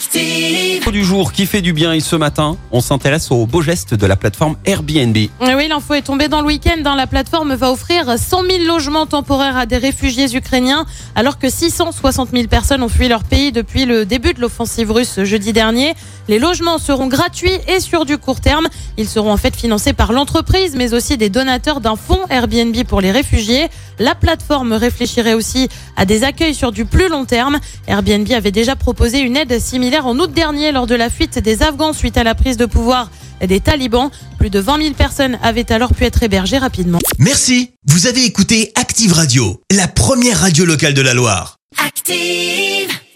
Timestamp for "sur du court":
17.80-18.40